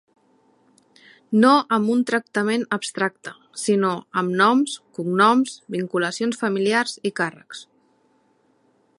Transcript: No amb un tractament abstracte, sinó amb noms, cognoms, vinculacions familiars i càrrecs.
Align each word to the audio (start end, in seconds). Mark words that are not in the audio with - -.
No 1.41 1.49
amb 1.75 1.91
un 1.95 1.99
tractament 2.11 2.63
abstracte, 2.77 3.33
sinó 3.63 3.91
amb 4.21 4.33
noms, 4.39 4.73
cognoms, 4.99 5.59
vinculacions 5.75 6.41
familiars 6.45 6.95
i 7.11 7.13
càrrecs. 7.21 7.63